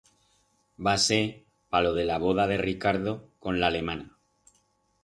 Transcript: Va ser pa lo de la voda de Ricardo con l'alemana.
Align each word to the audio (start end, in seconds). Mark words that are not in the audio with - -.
Va 0.87 0.93
ser 1.03 1.19
pa 1.75 1.83
lo 1.87 1.91
de 1.99 2.07
la 2.11 2.17
voda 2.27 2.49
de 2.53 2.59
Ricardo 2.65 3.15
con 3.47 3.63
l'alemana. 3.63 4.11